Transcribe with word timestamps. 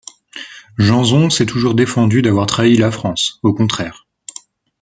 Jeanson 0.79 1.29
s'est 1.29 1.45
toujours 1.45 1.75
défendu 1.75 2.23
d'avoir 2.23 2.47
trahi 2.47 2.75
la 2.75 2.89
France, 2.91 3.37
au 3.43 3.53
contraire. 3.53 4.07